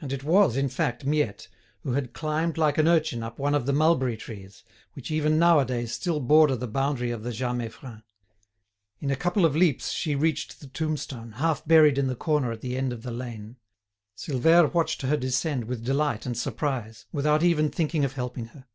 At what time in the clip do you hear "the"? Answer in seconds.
3.64-3.72, 6.56-6.66, 7.22-7.30, 10.58-10.66, 12.08-12.16, 12.60-12.76, 13.04-13.12